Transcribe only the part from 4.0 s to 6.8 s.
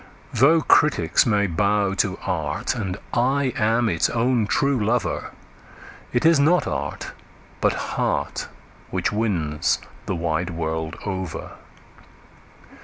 own true lover, It is not